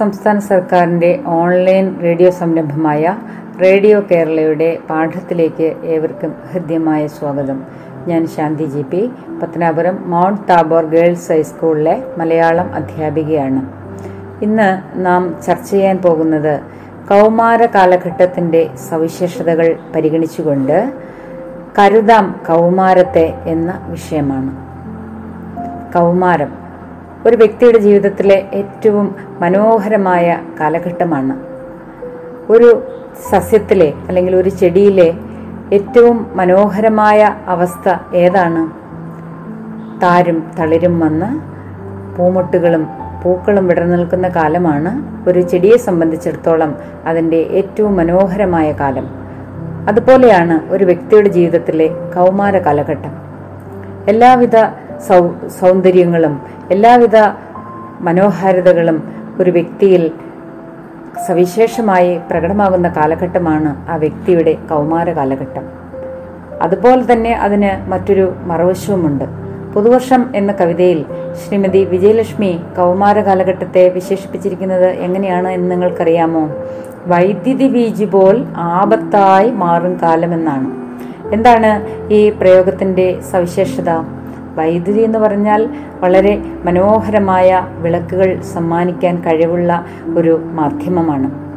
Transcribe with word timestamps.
സംസ്ഥാന 0.00 0.38
സർക്കാരിന്റെ 0.38 1.20
online 1.26 2.00
radio 2.02 2.30
സംരംഭമായ 2.30 3.16
റേഡിയോ 3.62 4.02
കേരളയുടെ 4.10 4.78
പാഠത്തിലേക്ക് 4.90 5.74
ഏവർക്കും 5.84 6.34
ഹൃദ്യമായ 6.52 7.06
സ്വാഗതം. 7.06 7.62
ഞാൻ 8.06 8.26
Shanthi 8.26 8.64
G 8.64 8.82
P 8.82 9.10
Pathanapuram 9.42 10.10
Mount 10.10 10.40
Tabor 10.48 10.84
Girls 10.84 11.32
ഹൈസ്കൂളിലെ 11.32 12.02
മലയാളം 12.18 12.74
അധ്യാപികയാണ്. 12.74 13.62
ഇന്ന് 14.42 14.82
നാം 15.06 15.36
ചർച്ച 15.46 15.70
ചെയ്യാൻ 15.70 15.98
പോകുന്നത് 15.98 16.60
കൗമാര 17.10 17.66
കാലഘട്ടത്തിന്റെ 17.66 18.70
സവിശേഷതകൾ 18.90 19.78
പരിഗണിച്ചുകൊണ്ട് 19.96 20.92
കരുതാം 21.78 22.40
കൗമാരത്തെ 22.48 23.34
എന്ന 23.46 23.86
വിഷയമാണ്. 23.88 24.50
കൗമാരം 25.92 26.59
ഒരു 27.26 27.36
വ്യക്തിയുടെ 27.36 27.78
ജീവിതത്തിലെ 27.78 28.48
ഏറ്റവും 28.54 29.14
മനോഹരമായ 29.40 30.38
കാലഘട്ടമാണ്. 30.60 31.34
ഒരു 32.52 32.82
സസ്യത്തിലെ 33.30 33.92
അല്ലെങ്കിൽ 34.08 34.36
ഒരു 34.36 34.48
ചെടിയിലെ 34.48 35.14
ഏറ്റവും 35.72 36.26
മനോഹരമായ 36.34 37.34
അവസ്ഥ 37.46 38.16
ഏതാണ്? 38.16 38.62
താരും 40.02 40.50
തളിരും 40.58 41.00
വന്ന് 41.00 41.30
പൂമൊട്ടുകളും 42.16 42.88
പൂക്കളും 43.22 43.66
വിടർന്നു 43.66 43.96
നിൽക്കുന്ന 43.96 44.28
കാലമാണ്. 44.28 44.92
ഒരു 45.28 45.40
ചെടിയെ 45.40 45.76
സംബന്ധിച്ചിടത്തോളം 45.76 46.76
അതിന്റെ 47.06 47.36
ഏറ്റവും 47.36 47.96
മനോഹരമായ 47.96 48.72
കാലം. 48.72 49.08
അതുപോലെയാണ് 49.88 50.72
ഒരു 50.72 50.84
വ്യക്തിയുടെ 50.84 51.28
ജീവിതത്തിലെ 51.28 51.86
കൗമാര 51.86 52.58
കാലഘട്ടം. 52.58 53.12
എല്ലാവിധ 54.08 54.56
സൗ 55.08 55.28
സൗന്ദര്യങ്ങളും 55.60 56.40
എല്ലാവിധ 56.70 57.16
മനോഹാരിതകളും 58.00 59.12
ഒരു 59.40 59.50
വ്യക്തിയിൽ 59.50 60.10
സവിശേഷമായി 61.26 62.20
പ്രകടമാകുന്ന 62.30 62.88
കാലഘട്ടമാണ് 62.88 63.90
ആ 63.90 63.96
വ്യക്തിയുടെ 63.96 64.52
കൗമാര 64.52 65.12
കാലഘട്ടം. 65.12 65.64
അതുപോലെ 66.62 67.12
തന്നെ 67.12 67.32
അതിന് 67.32 67.90
മറ്റൊരു 67.90 68.32
മറുവശവുമുണ്ട്. 68.44 69.24
പുതുവർഷം 69.74 70.30
എന്ന 70.34 70.52
കവിതയിൽ 70.52 71.04
ശ്രീമതി 71.34 71.84
വിജയലക്ഷ്മി 71.84 72.60
കൗമാര 72.76 73.20
കാലഘട്ടത്തെ 73.20 73.88
വിശേഷിപ്പിച്ചിരിക്കുന്നത് 73.88 74.88
എങ്ങനെയാണ് 74.88 75.48
എന്ന് 75.48 75.70
നിങ്ങൾക്കറിയാമോ? 75.70 76.50
വൈദ്യുതി 77.06 77.68
വീജി 77.68 78.04
പോൽ 78.04 78.44
ആപത്തായി 78.56 79.50
മാറും 79.50 79.98
കാലമെന്നാണ്. 80.02 80.70
എന്താണ് 81.34 81.70
ഈ 82.12 82.30
പ്രയോഗത്തിന്റെ 82.30 83.20
സവിശേഷത? 83.20 84.19
വൈദ്യുതി 84.54 85.00
എന്ന് 85.00 85.18
പറഞ്ഞാൽ 85.18 85.68
വളരെ 86.00 86.42
മനോഹരമായ 86.64 87.66
വിളക്കുകൾ 87.78 88.40
സമ്മാനിക്കാൻ 88.40 89.22
കഴിവുള്ള 89.22 89.84
ഒരു 90.16 90.40
മാധ്യമമാണ്. 90.44 91.50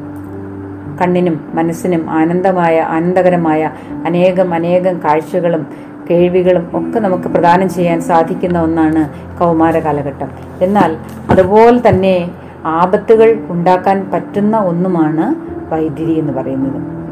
കണ്ണിനും 1.02 1.46
മനസ്സിനും 1.54 2.10
ആനന്ദമായ 2.10 2.82
ആനന്ദകരമായ 2.82 3.72
അനേകം 4.06 4.54
അനേകം 4.54 5.00
കാഴ്ചകളും 5.04 5.68
കേൾവികളും 6.10 6.70
ഒക്കെ 6.74 7.00
നമുക്ക് 7.00 7.24
പ്രദാനം 7.24 7.70
ചെയ്യാൻ 7.70 8.02
സാധിക്കുന്ന 8.02 8.62
ഒന്നാണ് 8.62 9.10
കൗമാര 9.40 9.80
കാലഘട്ടം. 9.80 10.30
എന്നാൽ 10.62 10.98
അതുപോലെ 11.30 11.90
തന്നെ 11.90 12.32
ആപത്തുകൾ 12.66 13.40
ഉണ്ടാക്കാൻ 13.50 14.12
പറ്റുന്ന 14.14 14.58
ഒന്നുമാണ് 14.58 15.36
വൈദ്യുതി 15.74 16.12
എന്ന് 16.12 16.34
പറയുന്നത്. 16.34 17.03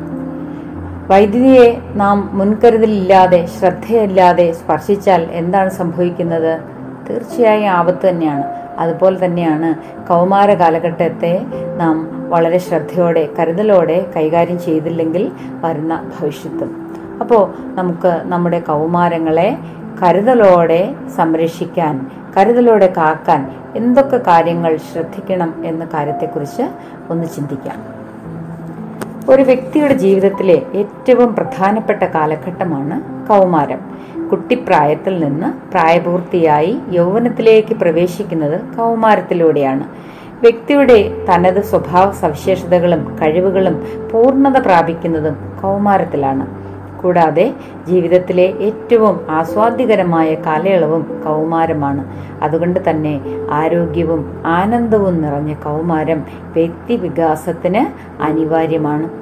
വൈദ്യുതിയെ 1.09 1.81
നാം 1.95 2.29
മുൻകരുതലില്ലാതെ 2.33 3.45
ശ്രദ്ധയല്ലാതെ 3.59 4.51
സ്പർശിച്ചാൽ 4.51 5.21
എന്താണ് 5.31 5.69
സംഭവിക്കുന്നത്? 5.69 6.59
തീർച്ചയായും 7.09 7.69
ആപത്ത് 7.69 8.09
തന്നെയാണ്. 8.09 8.43
അതുപോലെ 8.79 9.25
തന്നെയാണ് 9.25 9.75
കൗമാര 10.07 10.53
കാലഘട്ടത്തെ 10.53 11.45
നാം 11.77 11.95
വളരെ 12.29 12.57
ശ്രദ്ധയോടെ 12.57 13.29
കരുതലോടെ 13.39 14.11
കൈകാര്യം 14.15 14.59
ചെയ്തില്ലെങ്കിൽ 14.59 15.31
വരുന്ന 15.65 16.11
ഭവിഷ്യത്തും. 16.19 16.69
അപ്പോൾ 17.19 17.53
നമുക്ക് 17.73 18.21
നമ്മുടെ 18.23 18.59
കൗമാരങ്ങളെ 18.59 19.57
കരുതലോടെ 20.03 20.95
സംരക്ഷിക്കാൻ 21.17 22.09
കരുതലോടെ 22.37 22.93
കാക്കാൻ 22.97 23.51
എന്തൊക്കെ 23.75 24.17
കാര്യങ്ങൾ 24.17 24.77
ശ്രദ്ധിക്കണം 24.77 25.65
എന്ന 25.65 25.87
കാര്യത്തെക്കുറിച്ച് 25.93 26.63
ഒന്ന് 27.09 27.27
ചിന്തിക്കാം. 27.27 28.00
ഒരു 29.29 29.41
വ്യക്തിയുടെ 29.41 29.93
ജീവിതത്തിലെ 29.93 30.63
ഏറ്റവും 30.75 31.35
പ്രധാനപ്പെട്ട 31.35 32.03
കാലഘട്ടമാണ് 32.03 33.27
കൗമാരം. 33.27 33.79
കുട്ടിപ്രായത്തിൽ 34.29 35.19
നിന്ന് 35.23 35.71
പ്രായപൂർത്തിയായി 35.71 36.77
യൗവനത്തിലേക്ക് 36.91 37.75
പ്രവേശിക്കുന്നത് 37.75 38.61
കൗമാരത്തിലൂടെയാണ്. 38.75 39.85
വ്യക്തിയുടെ 40.41 41.25
തനത് 41.29 41.61
സ്വഭാവ 41.61 42.11
സവിശേഷതകളും 42.11 43.17
കഴിവുകളും 43.21 43.75
പൂർണത 44.11 44.57
പ്രാപിക്കുന്നതും 44.57 45.35
കൗമാരത്തിലാണ്. 45.61 46.60
കൂടാതെ 47.03 47.53
ജീവിതത്തിലെ 47.87 48.47
ഏറ്റവും 48.59 49.15
ആസ്വാദ്യകരമായ 49.29 50.35
കാലയളവും 50.47 51.21
കൗമാരമാണ്. 51.25 52.03
അതുകൊണ്ട് 52.43 52.79
തന്നെ 52.89 53.21
ആരോഗ്യവും 53.51 54.21
ആനന്ദവും 54.45 55.21
നിറഞ്ഞ 55.21 55.53
കൗമാരം 55.53 56.21
വ്യക്തി 56.53 56.95
വികാസത്തിന് 56.95 57.83
അനിവാര്യമാണ്. 58.23 59.21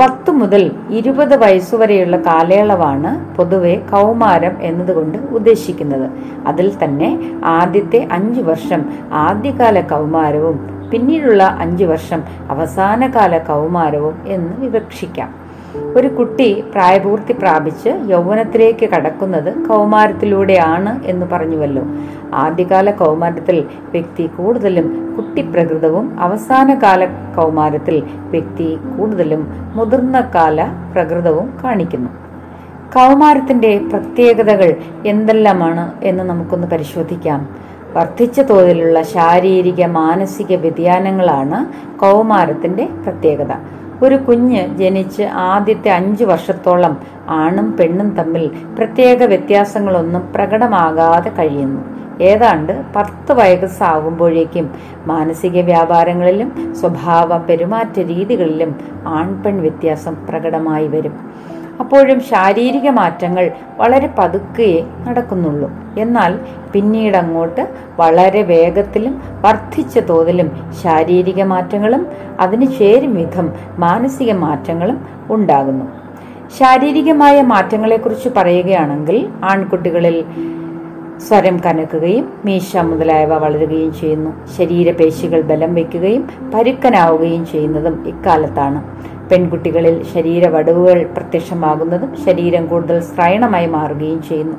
പത്ത് 0.00 0.30
മുതൽ 0.30 0.70
ഇരുപത് 0.90 1.36
വയസ്സുവരെയുള്ള 1.36 2.16
കാലയളവാണ് 2.16 3.36
പൊതുവെ 3.36 3.74
കൗമാരം 3.92 4.54
എന്നതുകൊണ്ട് 4.60 5.18
ഉദ്ദേശിക്കുന്നത്. 5.18 6.06
അതിൽ 6.46 6.84
തന്നെ 6.84 7.08
ആദ്യത്തെ 7.44 8.08
അഞ്ചു 8.12 8.40
വർഷം 8.40 8.82
ആദ്യകാല 9.12 9.80
കൗമാരവും 9.80 10.58
പിന്നീടുള്ള 10.92 11.42
അഞ്ചു 11.42 11.84
വർഷം 11.84 12.22
അവസാനകാല 12.50 13.38
കൗമാരവും 13.38 14.14
എന്ന് 14.26 14.54
വിവക്ഷിക്കാം. 14.60 15.49
ഒരു 15.76 16.08
കുട്ടി 16.08 16.64
പ്രായപൂർത്തി 16.72 17.32
പ്രാപിച്ച് 17.32 17.88
യൗവനത്തിലേക്ക് 18.10 18.86
കടക്കുന്നത് 18.86 19.58
കൗമാരത്തിലൂടെയാണ് 19.68 21.04
എന്ന് 21.04 21.26
പറഞ്ഞുവല്ലോ. 21.26 21.82
ആദ്യകാല 22.34 22.90
കൗമാരത്തിൽ 22.90 23.64
വ്യക്തി 23.90 24.26
കൂടുതലും 24.26 25.14
കുട്ടിപ്രകൃതവും 25.16 26.20
അവസാന 26.20 26.74
കാല 26.74 27.04
കൗമാരത്തിൽ 27.04 28.02
വ്യക്തി 28.14 28.78
കൂടുതലും 28.98 29.70
മുതിർന്ന 29.74 30.20
കാല 30.20 30.66
പ്രകൃതവും 30.92 31.54
കാണിക്കുന്നു. 31.64 32.10
കൗമാരത്തിന്റെ 32.94 33.78
പ്രത്യേകതകൾ 33.78 34.74
എന്തെല്ലാമാണ് 35.06 35.92
എന്ന് 36.02 36.24
നമുക്കൊന്ന് 36.24 36.66
പരിശോധിക്കാം. 36.66 37.48
വർദ്ധിച്ച 37.92 38.40
തോതിലുള്ള 38.40 39.02
ശാരീരിക 39.02 39.84
മാനസിക 39.84 40.56
വ്യതിയാനങ്ങളാണ് 40.56 41.66
കൗമാരത്തിന്റെ 41.98 42.88
പ്രത്യേകത. 43.04 43.79
ഒരു 44.02 44.16
കുഞ്ഞ് 44.16 44.76
ജനിച്ച് 44.76 45.22
ആദ്യത്തെ 45.22 45.90
അഞ്ച് 45.90 46.24
വർഷത്തോളം 46.24 46.96
ആണും 47.28 47.72
പെണ്ണും 47.72 48.10
തമ്മിൽ 48.10 48.50
പ്രത്യേക 48.78 49.22
വ്യത്യാസങ്ങളൊന്നും 49.24 50.22
പ്രകടമാകാതെ 50.34 51.30
കഴിയുന്നു. 51.30 51.80
ഏതാണ്ട് 52.22 52.72
പത്ത് 52.96 53.32
വയസ്സാകുമ്പോഴേക്കും 53.32 54.70
മാനസിക 55.06 55.60
വ്യാപാരങ്ങളിലും 55.60 56.74
സ്വഭാവ 56.74 57.38
പെരുമാറ്റ 57.38 57.98
രീതികളിലും 58.00 58.74
ആൺ 59.06 59.42
പെൺ 59.42 59.60
വ്യത്യാസം 59.60 60.16
പ്രകടമായി 60.28 60.86
വരും. 60.86 61.14
അപ്പോഴും 61.80 62.20
ശാരീരിക 62.20 62.88
മാറ്റങ്ങൾ 62.90 63.50
വളരെ 63.76 64.08
പതുക്കെ 64.18 64.84
നടക്കുന്നുള്ളൂ. 65.08 65.70
എന്നാൽ 65.98 66.38
പിന്നീട് 66.72 67.16
അങ്ങോട്ട് 67.16 67.68
വളരെ 67.96 68.42
വേഗത്തിലും 68.42 69.22
വർദ്ധിച്ച 69.40 69.98
തോതിലും 69.98 70.50
ശാരീരിക 70.82 71.42
മാറ്റങ്ങളും 71.42 72.06
അതിന് 72.40 72.66
ചേരും 72.78 73.14
വിധം 73.14 73.52
മാനസിക 73.78 74.32
മാറ്റങ്ങളും 74.32 74.98
ഉണ്ടാകുന്നു. 75.30 75.86
ശാരീരികമായ 76.58 77.42
മാറ്റങ്ങളെക്കുറിച്ച് 77.42 78.28
പറയുകയാണെങ്കിൽ 78.36 79.28
ആൺകുട്ടികളിൽ 79.44 80.24
സ്വരം 81.28 81.60
കനക്കുകയും 81.66 82.32
മീശ 82.44 82.76
മുതലായവ 82.76 83.32
വളരുകയും 83.38 83.92
ചെയ്യുന്നു. 83.92 84.30
ശരീരപേശികൾ 84.58 85.40
ബലം 85.40 85.74
വയ്ക്കുകയും 85.74 86.28
പരുക്കനാവുകയും 86.54 87.46
ചെയ്യുന്നതും 87.46 88.08
ഇക്കാലത്താണ്. 88.08 88.80
പെൺകുട്ടികളിൽ 89.30 90.02
ശരീരവടവുകൾ 90.14 91.06
പ്രത്യക്ഷമാകുന്നതും 91.16 92.16
ശരീരം 92.26 92.66
കൂടുതൽ 92.66 93.00
സ്ത്രൈണമായി 93.00 93.66
മാറുകയും 93.66 94.22
ചെയ്യുന്നു. 94.22 94.56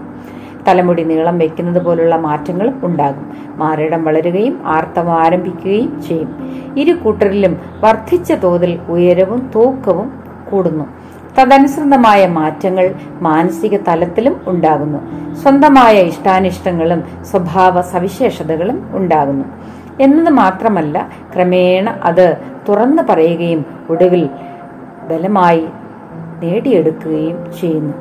തലമുടി 0.68 1.04
നീളം 1.04 1.38
വയ്ക്കുന്നത് 1.40 1.86
പോലുള്ള 1.86 2.16
മാറ്റങ്ങളും 2.16 2.82
ഉണ്ടാകും. 2.84 3.32
മാറിടം 3.58 4.04
വളരുകയും 4.04 4.62
ആർത്തവം 4.66 5.14
ആരംഭിക്കുകയും 5.14 6.02
ചെയ്യും. 6.02 6.30
ഇരു 6.78 6.94
കൂട്ടരിലും 6.94 7.62
വർദ്ധിച്ച 7.80 8.32
തോതിൽ 8.32 8.80
ഉയരവും 8.90 9.52
തൂക്കവും 9.56 10.12
കൂടുന്നു. 10.52 10.86
തദനുസൃതമായ 11.40 12.28
മാറ്റങ്ങൾ 12.28 12.96
മാനസിക 13.22 13.78
തലത്തിലും 13.78 14.42
ഉണ്ടാകുന്നു. 14.48 15.00
സ്വന്തമായ 15.36 15.96
ഇഷ്ടാനിഷ്ടങ്ങളും 16.02 17.04
സ്വഭാവ 17.24 17.82
സവിശേഷതകളും 17.82 18.90
ഉണ്ടാകുന്നു. 18.92 19.46
എന്നത് 20.02 20.34
മാത്രമല്ല 20.34 21.10
ക്രമേണ 21.36 21.90
അത് 22.04 22.38
തുറന്നു 22.70 23.04
പറയുകയും 23.10 23.66
ഒടുവിൽ 23.90 24.30
ബലമായി 25.12 25.66
നേടിയെടുക്കുകയും 26.44 27.40
ചെയ്യുന്നു. 27.62 27.94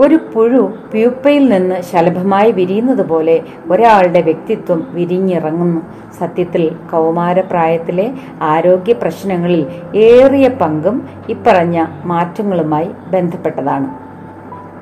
ഒരു 0.00 0.18
പുഴു 0.34 0.60
പ്യൂപ്പയിൽ 0.92 1.44
നിന്ന് 1.48 1.82
ശലഭമായി 1.82 2.50
വിരിയുന്നത് 2.52 3.02
പോലെ 3.08 3.34
ഒരാളുടെ 3.70 4.20
വ്യക്തിത്വം 4.22 4.86
വിരിഞ്ഞിറങ്ങുന്നു. 4.90 5.80
സത്യത്തിൽ 6.20 6.64
കൗമാരപ്രായത്തിലെ 6.92 8.06
ആരോഗ്യ 8.42 8.92
പ്രശ്നങ്ങളിൽ 8.92 9.66
ഏറിയ 9.96 10.48
പങ്കും 10.48 10.96
ഇപ്പറഞ്ഞ 11.28 11.86
മാറ്റങ്ങളുമായി 12.04 12.90
ബന്ധപ്പെട്ടതാണ്. 13.10 13.88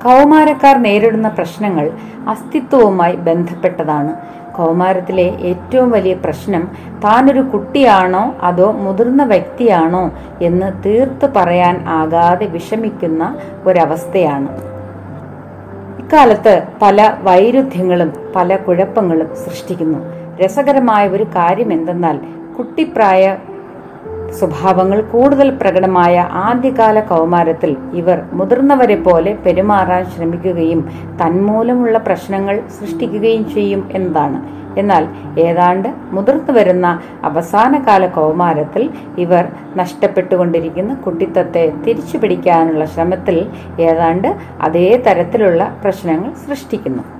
കൗമാരക്കാർ 0.04 0.76
നേരിടുന്ന 0.82 1.28
പ്രശ്നങ്ങൾ 1.28 1.86
അസ്തിത്വവുമായി 2.28 3.16
ബന്ധപ്പെട്ടതാണ്. 3.28 4.12
കൗമാരത്തിലെ 4.60 5.26
ഏറ്റവും 5.50 5.90
വലിയ 5.90 6.14
പ്രശ്നം 6.24 6.64
താനൊരു 7.04 7.42
കുട്ടിയാണോ 7.52 8.24
അതോ 8.42 8.68
മുതിർന്ന 8.84 9.22
വ്യക്തിയാണോ 9.24 10.04
എന്ന് 10.42 10.68
തീർത്തു 10.86 11.26
പറയാൻ 11.36 11.76
ആകാതെ 11.98 12.46
വിഷമിക്കുന്ന 12.46 13.22
ഒരവസ്ഥയാണ്. 13.66 14.50
ഇക്കാലത്ത് 16.02 16.54
പല 16.82 16.98
വൈരുദ്ധ്യങ്ങളും 17.22 18.10
പല 18.36 18.56
കുഴപ്പങ്ങളും 18.56 19.28
സൃഷ്ടിക്കുന്നു. 19.44 20.00
രസകരമായ 20.40 21.04
ഒരു 21.08 21.26
കാര്യം 21.36 21.72
എന്തെന്നാൽ 21.72 22.18
കുട്ടിപ്രായ 22.58 23.24
സ്വഭാവങ്ങൾ 24.38 25.02
കൂടുതൽ 25.12 25.48
പ്രകടമായ 25.60 26.16
ആദ്യകാല 26.46 27.00
കൗമാരത്തിൽ 27.00 27.76
ഇവർ 28.00 28.18
മുതിർന്നവരെ 28.32 28.96
പോലെ 29.06 29.32
പെരുമാറാൻ 29.44 30.04
ശ്രമിക്കുകയും 30.04 30.80
തന്മൂലമുള്ള 31.20 31.98
പ്രശ്നങ്ങൾ 31.98 32.56
സൃഷ്ടിക്കുകയും 32.78 33.44
ചെയ്യും 33.54 33.90
എന്നതാണ്. 33.92 34.40
എന്നാൽ 34.80 35.04
ഏതാണ്ട് 35.46 35.88
മുതിർന്നു 36.14 36.52
വരുന്ന 36.52 36.86
അവസാനകാല 37.24 38.06
കൗമാരത്തിൽ 38.06 38.90
ഇവർ 39.18 39.44
നഷ്ടപ്പെട്ടുകൊണ്ടിരിക്കുന്ന 39.76 40.94
കുട്ടിത്തത്തെ 40.94 41.72
തിരിച്ചു 41.86 42.18
പിടിക്കാനുള്ള 42.18 42.84
ശ്രമത്തിൽ 42.84 43.38
ഏതാണ്ട് 43.88 44.28
അതേ 44.60 45.02
തരത്തിലുള്ള 45.06 45.64
പ്രശ്നങ്ങൾ 45.84 46.32
സൃഷ്ടിക്കുന്നു. 46.44 47.19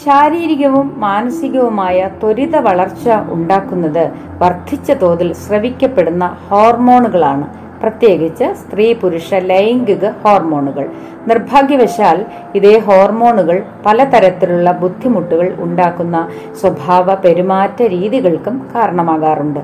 ശാരീരികവും 0.00 0.86
മാനസികവുമായ 0.98 2.08
ത്വരിത 2.20 2.56
വളർച്ച 2.60 3.06
ഉണ്ടാക്കുന്നത് 3.28 4.04
വർദ്ധിച്ച 4.38 4.90
തോതിൽ 5.00 5.30
സ്രവിക്കപ്പെടുന്ന 5.34 6.26
ഹോർമോണുകളാണ് 6.46 7.46
പ്രത്യേകിച്ച് 7.82 8.46
സ്ത്രീ 8.54 8.86
പുരുഷ 8.94 9.34
ലൈംഗിക 9.34 10.04
ഹോർമോണുകൾ. 10.24 10.86
നിർഭാഗ്യവശാൽ 11.28 12.18
ഇതേ 12.54 12.78
ഹോർമോണുകൾ 12.78 13.62
പലതരത്തിലുള്ള 13.86 14.72
ബുദ്ധിമുട്ടുകൾ 14.72 15.48
ഉണ്ടാക്കുന്ന 15.58 16.28
സ്വഭാവ 16.60 17.14
പെരുമാറ്റ 17.14 17.82
രീതികൾക്കും 17.96 18.56
കാരണമാകാറുണ്ട്. 18.74 19.60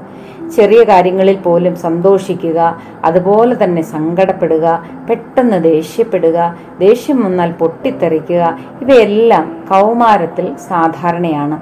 ചെറിയ 0.56 0.84
കാര്യങ്ങളിൽ 0.84 1.36
പോലും 1.36 1.76
സന്തോഷിക്കുക 1.76 2.58
അതുപോലെ 3.04 3.64
തന്നെ 3.64 3.82
സങ്കടപ്പെടുക 3.94 4.66
പെട്ടെന്ന് 5.08 5.58
ദേഷ്യപ്പെടുക 5.62 6.38
ദേഷ്യം 6.78 7.18
വന്നാൽ 7.24 7.50
പൊട്ടിത്തെറിക്കുക 7.52 8.58
ഇവയെല്ലാം 8.80 9.44
കൗമാരത്തിൽ 9.70 10.46
സാധാരണയാണ്. 10.68 11.58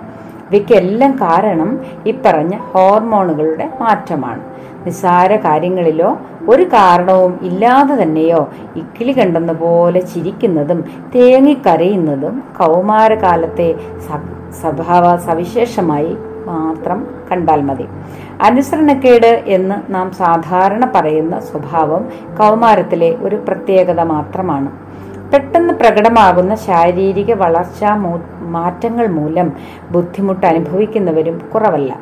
ഇവയ്ക്കെല്ലാം 0.48 1.12
കാരണം 1.22 1.70
ഇപ്പറഞ്ഞ 2.06 2.56
ഹോർമോണുകളുടെ 2.72 3.70
മാറ്റമാണ്. 3.80 4.42
നിസ്സാര 4.86 5.36
കാര്യങ്ങളിലോ 5.36 6.10
ഒരു 6.48 6.62
കാരണവും 6.62 7.38
ഇല്ലാതെ 7.42 7.94
തന്നെയോ 8.02 8.42
ഇക്കിളി 8.76 9.12
കണ്ടെന്ന 9.12 9.52
പോലെ 9.52 10.00
ചിരിക്കുന്നതും 10.00 10.80
തേങ്ങിക്കരയുന്നതും 11.14 12.42
കൗമാരകാലത്തെ 12.58 13.68
സ്വഭാവ 14.60 15.04
സവിശേഷമായി 15.16 16.16
മാത്രം 16.46 16.98
കണ്ടാൽ 17.30 17.60
മതി. 17.60 17.86
അനുസരണക്കേട് 18.42 19.32
എന്ന് 19.46 19.94
നാം 19.94 20.12
സാധാരണ 20.12 20.92
പറയുന്ന 20.94 21.40
സ്വഭാവം 21.40 22.02
കൗമാരത്തിലെ 22.38 23.16
ഒരു 23.20 23.36
പ്രത്യേകത 23.36 24.00
മാത്രമാണ്. 24.00 24.70
പെട്ടെന്ന് 25.32 25.74
പ്രകടമാകുന്ന 25.74 26.54
ശാരീരിക 26.54 27.32
വളർച്ചാ 27.32 27.92
മാറ്റങ്ങൾ 28.56 29.06
മൂലം 29.06 29.48
ബുദ്ധിമുട്ട് 29.90 30.46
അനുഭവിക്കുന്നവരും 30.46 31.40
കുറവല്ല. 31.54 31.92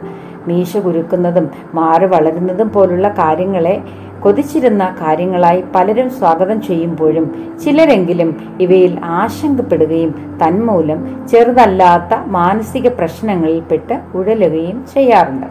മീശ 0.47 0.77
കുരുക്കുന്നതും 0.77 1.51
മാറി 1.75 2.07
വളരുന്നതും 2.07 2.73
പോലുള്ള 2.73 3.09
കാര്യങ്ങളെ 3.09 3.83
കൊതിച്ചിരുന്ന 4.21 4.85
കാര്യങ്ങളായി 5.01 5.65
പലരും 5.75 6.11
സ്വാഗതം 6.11 6.63
ചെയ്യുമ്പോഴും 6.63 7.57
ചിലരെങ്കിലും 7.65 8.57
ഇവയിൽ 8.61 9.01
ആശങ്കപ്പെടുകയും 9.05 10.39
തന്മൂലം 10.45 11.29
ചെറുതല്ലാത്ത 11.29 12.19
മാനസിക 12.27 12.89
പ്രശ്നങ്ങളിൽ 12.89 13.61
പെട്ട് 13.61 14.01
ഉഴലുകയും 14.15 14.87
ചെയ്യാറുണ്ട്. 14.95 15.47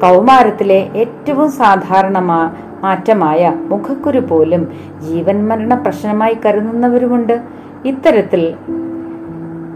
കൗമാരത്തിലെ 0.00 0.88
ഏറ്റവും 0.94 1.50
സാധാരണമാ 1.52 2.50
മാറ്റമായ 2.82 3.52
മുഖക്കുരു 3.56 4.18
പോലും 4.18 4.62
ജീവൻ 5.08 5.48
മരണ 5.48 5.74
പ്രശ്നമായി 5.74 6.36
കരുതുന്നവരുമുണ്ട്. 6.46 7.40
ഇത്തരത്തിൽ 7.84 8.54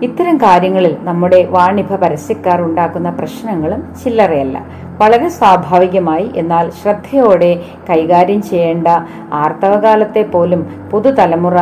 ഇത്തരം 0.02 0.36
കാര്യങ്ങളിൽ 0.36 0.96
നമ്മുടെ 1.00 1.44
വാണിഭ 1.44 1.96
പരസ്യക്കാർ 1.96 2.62
ഉണ്ടാക്കുന്ന 2.62 3.10
പ്രശ്നങ്ങളും 3.10 3.94
ചില്ലറയല്ല. 4.04 4.66
വളരെ 5.02 5.28
സ്വാഭാവികമായി 5.28 6.32
എന്നാൽ 6.36 6.70
ശ്രദ്ധയോടെ 6.70 7.62
കൈകാര്യം 7.90 8.42
ചെയ്യേണ്ട 8.42 8.88
ആർത്തവകാലത്തെ 9.32 10.22
പോലും 10.22 10.88
പുതുതലമുറ 10.92 11.56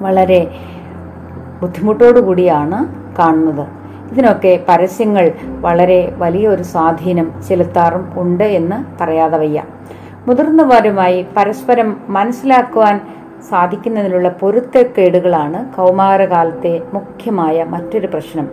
വളരെ 0.00 0.50
ബുദ്ധിമുട്ടോടുകൂടിയാണ് 1.62 2.86
കാണുന്നത്. 3.18 3.66
ഇതിനൊക്കെ 4.12 4.64
പരസ്യങ്ങൾ 4.68 5.30
വളരെ 5.60 6.14
വലിയൊരു 6.18 6.62
സ്വാധീനം 6.62 7.42
ചെലുത്താറും 7.48 8.12
ഉണ്ട് 8.16 8.44
എന്ന് 8.44 9.02
പറയാതെ 9.02 9.38
വയ്യ. 9.38 9.62
മുതിർന്നവരുമായി 10.28 11.26
പരസ്പരം 11.36 11.96
മനസ്സിലാക്കുവാൻ 12.08 13.00
സാധിക്കുന്നതിനുള്ള 13.48 14.28
പൊരുത്തക്കേടുകളാണ് 14.28 15.74
കൗമാരകാലത്തെ 15.76 16.82
മുഖ്യമായ 16.94 17.64
മറ്റൊരു 17.64 18.06
പ്രശ്നം. 18.06 18.48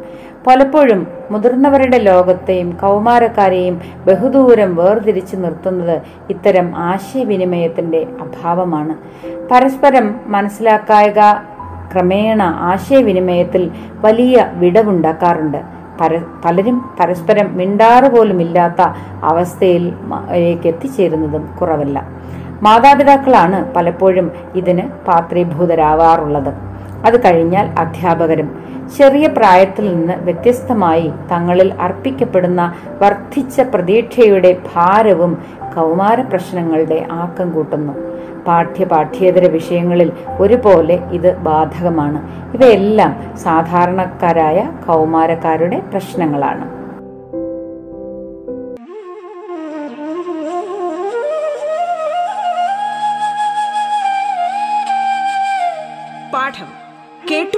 പലപ്പോഴും 0.48 1.08
മുതിർന്നവരുടെ 1.32 1.98
ലോകത്തെയും 1.98 2.78
കൗമാരക്കാരെയും 2.82 3.82
ബഹുദൂരം 4.08 4.76
വേർതിരിച്ചു 4.76 5.36
നിർത്തുന്നത് 5.36 6.02
ഇത്തരം 6.30 6.76
ആശയവിനിമയത്തിന്റെ 6.76 8.06
അഭാവമാണ്. 8.22 8.96
പരസ്പരം 9.52 10.20
മനസ്സിലാക്കായക 10.26 11.22
ക്രമേണ 11.94 12.42
ആശയവിനിമയത്തിൽ 12.44 13.72
വലിയ 14.06 14.52
വിടവുണ്ടാക്കാറുണ്ട്. 14.54 15.62
പര 16.02 16.18
പലരും 16.46 16.78
പരസ്പരം 17.00 17.58
മിണ്ടാറ് 17.58 18.12
പോലുമില്ലാത്ത 18.16 18.82
അവസ്ഥയിൽ 19.24 19.94
എത്തിച്ചേരുന്നതും 20.66 21.58
കുറവല്ല. 21.62 21.98
മാതാപിതാക്കളാണ് 22.64 23.74
പലപ്പോഴും 23.74 24.32
ഇതിന് 24.56 25.06
പാത്രീഭൂതരാവാറുള്ളത്. 25.06 26.54
അത് 27.06 27.20
കഴിഞ്ഞാൽ 27.26 27.80
അധ്യാപകരും 27.80 28.68
ചെറിയ 28.98 29.28
പ്രായത്തിൽ 29.28 29.94
നിന്ന് 29.94 30.14
വ്യത്യസ്തമായി 30.14 31.12
തങ്ങളിൽ 31.32 31.74
അർപ്പിക്കപ്പെടുന്ന 31.74 32.74
വർദ്ധിച്ച 33.02 33.62
പ്രതീക്ഷയുടെ 33.62 34.58
ഭാരവും 34.76 35.44
കൗമാര 35.76 36.22
പ്രശ്നങ്ങളുടെ 36.22 37.08
ആക്കം 37.12 37.52
കൂട്ടുന്നു. 37.52 37.94
പാഠ്യ 38.48 38.86
പാഠ്യേതര 38.86 39.52
വിഷയങ്ങളിൽ 39.52 40.12
ഒരുപോലെ 40.40 41.00
ഇത് 41.12 41.38
ബാധകമാണ്. 41.38 42.20
ഇവയെല്ലാം 42.54 43.36
സാധാരണക്കാരായ 43.38 44.70
കൗമാരക്കാരുടെ 44.88 45.80
പ്രശ്നങ്ങളാണ്. 45.80 46.77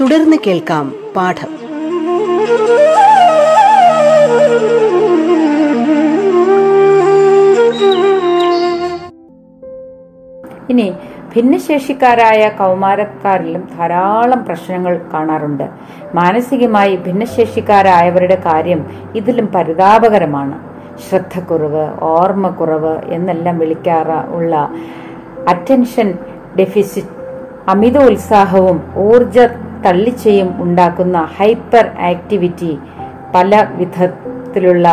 തുടർന്ന് 0.00 0.36
കേൾക്കാം 0.46 0.94
പാഠം. 1.16 1.48
ഇനി 10.70 10.92
ഭിന്നശേഷിക്കാരായ 11.36 12.48
കൗമാരക്കാരിലും 12.48 13.68
ധാരാളം 13.78 14.44
പ്രശ്നങ്ങൾ 14.44 15.00
കാണാറുണ്ട്. 15.14 15.68
മാനസികമായി 16.14 16.96
ഭിന്നശേഷിക്കാരായവരുടെ 16.96 18.42
കാര്യം 18.46 18.86
ഇതിലും 19.14 19.46
പരിതാപകരമാണ്. 19.46 20.58
ശ്രദ്ധക്കുറവ് 21.10 22.00
ഓർമ്മക്കുറവ് 22.02 22.98
എന്നെല്ലാം 23.04 23.58
വിളിക്കാറ 23.58 24.34
ഉള്ള 24.34 24.70
അറ്റൻഷൻ 25.48 26.18
ഡെഫിസിറ്റ് 26.58 27.08
അമിത 27.68 27.98
ഉത്സാഹവും 27.98 28.94
ഊർജ 28.96 29.38
തള്ളിച്ചയും 29.84 30.48
ഉണ്ടാക്കുന്ന 30.62 31.18
ഹൈപ്പർ 31.38 31.86
ആക്ടിവിറ്റി 32.10 32.72
പല 33.34 33.54
വിധത്തിലുള്ള 33.76 34.86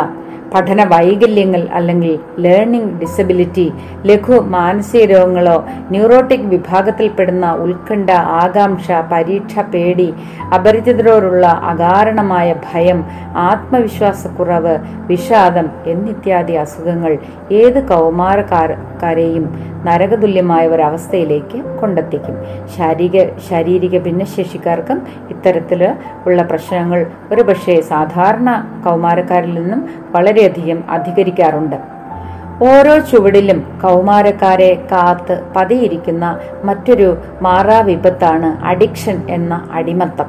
പഠന 0.54 0.84
വൈകല്യങ്ങൾ 0.84 1.68
അല്ലെങ്കിൽ 1.74 2.20
ലേണിംഗ് 2.40 3.00
ഡിസബിലിറ്റി 3.00 3.72
ലഘു 4.06 4.40
മാനസിക 4.48 5.04
രോഗങ്ങളോ 5.06 5.66
ന്യൂറോട്ടിക് 5.92 6.48
വിഭാഗത്തിൽപ്പെടുന്ന 6.48 7.52
ഉത്കണ്ഠ 7.56 8.12
ആകാംക്ഷ 8.12 8.92
പരീക്ഷ 9.12 9.60
പേടി 9.74 10.14
അപരിചിതരോടുള്ള 10.54 11.48
അകാരണമായ 11.48 12.56
ഭയം 12.74 13.06
ആത്മവിശ്വാസക്കുറവ് 13.36 14.76
വിഷാദം 15.08 15.70
എന്നിത്യാദി 15.86 16.54
അസുഖങ്ങൾ 16.54 17.18
ഏത് 17.52 17.84
കൗമാരക്കാരെയും 17.84 19.46
നരകതുല്യമായ 19.86 20.68
ഒരവസ്ഥയിലേക്ക് 20.68 21.60
കൊണ്ടെത്തിക്കും. 21.82 22.36
ശാരീരിക 22.78 23.18
ശാരീരിക 23.50 23.98
ഭിന്നശേഷിക്കാർക്കും 23.98 25.02
ഇത്തരത്തിൽ 25.30 25.82
ഉള്ള 26.26 26.42
പ്രശ്നങ്ങൾ 26.44 27.06
ഒരുപക്ഷെ 27.32 27.82
സാധാരണ 27.82 28.50
കൗമാരക്കാരിൽ 28.86 29.54
നിന്നും 29.54 29.82
വളരെയധികം 30.48 30.84
അധികരിക്കാറുണ്ട്. 30.90 31.76
ഓരോ 32.64 33.00
ചുവടിലും 33.00 33.60
കൗമാരക്കാരെ 33.84 34.88
കാത്ത് 34.92 35.44
പതിയിരിക്കുന്ന 35.56 36.40
മറ്റൊരു 36.64 37.18
മാറാവിപത്താണ് 37.42 38.66
അഡിക്ഷൻ 38.66 39.22
എന്ന 39.30 39.68
അടിമത്തം. 39.72 40.26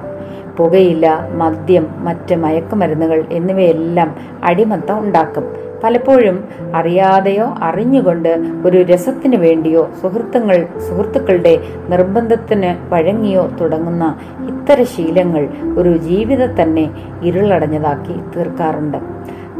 പുകയില 0.57 1.19
മദ്യം 1.35 1.87
മറ്റ് 1.99 2.35
മയക്കുമരുന്നുകൾ 2.35 3.25
എന്നിവയെല്ലാം 3.33 4.15
അടിമത്തം 4.45 4.99
ഉണ്ടാക്കും. 4.99 5.45
പലപ്പോഴും 5.85 6.37
അറിയാതെയോ 6.75 7.47
അറിഞ്ഞുകൊണ്ട് 7.63 8.29
ഒരു 8.65 8.79
രസത്തിനു 8.83 9.37
വേണ്ടിയോ 9.37 9.89
സുഹൃത്തുക്കൾ 10.03 10.67
സുഹൃത്തുക്കളുടെ 10.89 11.59
നിർബന്ധത്തിന് 11.89 12.93
വഴങ്ങിയോ 12.93 13.51
തുടങ്ങുന്ന 13.61 14.17
ഇത്തരം 14.49 14.87
ശീലങ്ങൾ 14.87 15.49
ഒരു 15.79 15.97
ജീവിതം 15.97 16.63
തന്നെ 16.63 16.91
ഇരുളടഞ്ഞതാക്കി 17.23 18.15
തീർക്കാറുണ്ട്. 18.37 18.99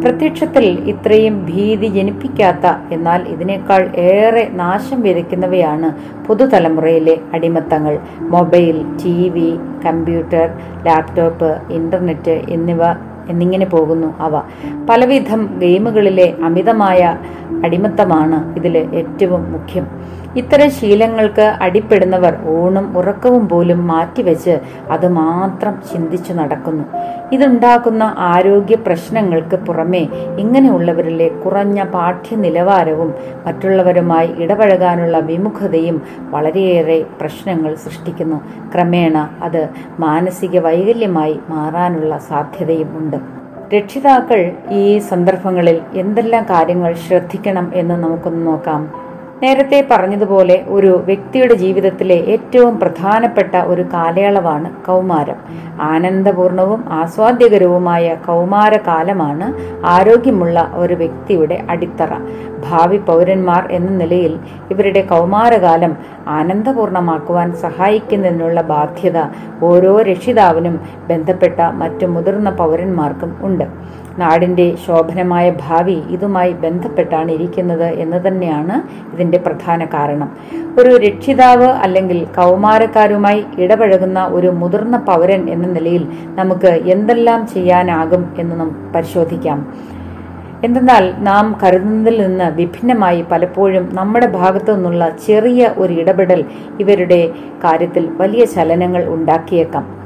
പ്രത്യക്ഷത്തിൽ 0.03 0.65
ഇത്രയും 0.91 1.35
ഭീതി 1.47 1.87
ജനിപ്പിക്കാത്ത 1.87 2.67
എന്നാൽ 2.93 3.21
ഇതിനേക്കാൾ 3.29 3.83
ഏറെ 3.97 4.45
നാശം 4.53 5.01
വിതയ്ക്കുന്നവയാണ് 5.03 5.89
പുതുതലമുറയിലെ 6.27 7.17
അടിമത്തങ്ങൾ. 7.35 7.99
Mobile 8.35 8.79
TV 9.29 9.51
computer 9.87 10.49
laptop 10.87 11.51
internet 11.71 12.37
എന്നിവ 12.49 12.83
എന്നിങ്ങനെ 13.33 13.67
പോകുന്നു. 13.67 14.15
അവ 14.21 14.35
പലവിധം 14.91 15.41
ഗെയിമുകളിലെ 15.59 16.35
അമിതമായ 16.45 17.01
അടിമത്തമാണ് 17.65 18.59
ഇതിൽ 18.59 18.77
ഏറ്റവും 18.77 19.53
മുഖ്യം. 19.53 19.87
ഇത്തരം 20.37 20.71
ശീലങ്ങൾക്ക് 20.71 21.41
അടിപ്പെടുന്നവർ 21.41 22.37
ഊണും 22.47 22.99
ഉറക്കവും 22.99 23.49
പോലും 23.49 23.87
മാറ്റിവെച്ച് 23.87 24.59
അത് 24.91 25.09
മാത്രം 25.09 25.83
ചിന്തിച്ചു 25.93 26.33
നടക്കുന്നു. 26.33 26.85
ഇതുണ്ടാക്കുന്ന 27.33 28.15
ആരോഗ്യ 28.19 28.77
പ്രശ്നങ്ങൾക്ക് 28.77 29.57
പുറമെ 29.57 30.09
ഇങ്ങനെയുള്ളവരിലെ 30.39 31.29
കുറഞ്ഞ 31.29 31.83
പാഠ്യ 31.85 32.37
നിലവാരവും 32.37 33.15
മറ്റുള്ളവരുമായി 33.47 34.35
ഇടപഴകാനുള്ള 34.39 35.19
വിമുഖതയും 35.19 36.03
വളരെയേറെ 36.31 37.05
പ്രശ്നങ്ങൾ 37.21 37.75
സൃഷ്ടിക്കുന്നു. 37.75 38.41
ക്രമേണ 38.75 39.29
അത് 39.43 39.69
മാനസിക 39.99 40.59
വൈകല്യമായി 40.59 41.41
മാറാനുള്ള 41.49 42.19
സാധ്യതയും 42.19 42.99
ഉണ്ട്. 42.99 43.38
രക്ഷിതാക്കൾ 43.75 44.41
ഈ 44.71 44.99
സന്ദർഭങ്ങളിൽ 44.99 45.81
എന്തെല്ലാം 45.95 46.45
കാര്യങ്ങൾ 46.51 46.93
ശ്രദ്ധിക്കണം 46.95 47.67
എന്ന് 47.75 47.95
നമുക്കൊന്ന് 47.95 48.47
നോക്കാം. 48.47 49.08
നേരത്തെ 49.43 49.89
പറഞ്ഞതുപോലെ 49.91 50.65
ഒരു 50.69 51.03
വ്യക്തിയുടെ 51.07 51.55
ജീവിതത്തിലെ 51.55 52.15
ഏറ്റവും 52.15 52.81
പ്രധാനപ്പെട്ട 52.81 53.57
ഒരു 53.57 53.83
കാലയളവാണ് 53.83 54.85
കൗമാരം. 54.87 55.39
ആനന്ദപൂർണവും 55.81 56.81
ആസ്വാദ്യകരവുമായ 56.89 58.17
കൗമാരകാലമാണ് 58.27 59.47
ആരോഗ്യമുള്ള 59.87 60.73
ഒരു 60.75 60.95
വ്യക്തിയുടെ 60.95 61.59
അടിത്തറ. 61.71 62.13
ഭാവി 62.69 62.97
പൗരന്മാർ 62.97 63.73
എന്ന 63.73 63.91
നിലയിൽ 63.91 64.35
ഇവരുടെ 64.71 65.01
കൗമാരകാലം 65.03 65.97
ആനന്ദപൂർണമാക്കുവാൻ 66.29 67.53
സഹായിക്കുന്നതിനുള്ള 67.53 68.61
ബാധ്യത 68.63 69.19
ഓരോ 69.63 70.03
രക്ഷിതാവിനും 70.03 70.81
ബന്ധപ്പെട്ട 71.09 71.61
മറ്റു 71.61 72.07
മുതിർന്ന 72.07 72.51
പൗരന്മാർക്കും 72.51 73.37
ഉണ്ട്. 73.43 73.67
നാടിന്റെ 74.19 74.77
ശോഭനമായ 74.87 75.47
ഭാവി 75.51 75.97
ഇതുമായി 76.11 76.53
ബന്ധപ്പെട്ടാണ് 76.53 77.31
ഇരിക്കുന്നത് 77.31 77.89
എന്ന് 77.99 78.29
തന്നെയാണ് 78.29 78.77
ഇതിന്റെ 79.15 79.39
പ്രധാന 79.39 79.85
കാരണം. 79.85 80.31
ഒരു 80.79 80.97
രക്ഷിതാവ് 80.97 81.69
അല്ലെങ്കിൽ 81.85 82.25
കൗമാരക്കാരുമായി 82.25 83.45
ഇടപഴകുന്ന 83.59 84.27
ഒരു 84.27 84.49
മുതിർന്ന 84.49 84.97
പൗരൻ 84.97 85.51
എന്ന 85.51 85.67
നിലയിൽ 85.67 86.07
നമുക്ക് 86.35 86.67
എന്തെല്ലാം 86.67 87.47
ചെയ്യാനാകും 87.47 88.35
എന്ന് 88.39 88.57
നമുക്ക് 88.57 88.93
പരിശോധിക്കാം. 88.95 89.61
എന്തെന്നാൽ 90.65 91.15
നാം 91.19 91.57
കരുതുന്നതിൽ 91.63 92.27
നിന്ന് 92.27 92.45
വിഭിന്നമായി 92.45 93.25
പലപ്പോഴും 93.33 93.89
നമ്മുടെ 93.93 94.27
ഭാഗത്തു 94.27 94.73
നിന്നുള്ള 94.73 95.05
ചെറിയ 95.27 95.71
ഒരു 95.79 95.93
ഇടപെടൽ 95.93 96.45
ഇവരുടെ 96.81 97.33
കാര്യത്തിൽ 97.65 98.09
വലിയ 98.17 98.45
ചലനങ്ങൾ 98.45 99.05
ഉണ്ടാക്കിയേക്കാം. 99.05 99.99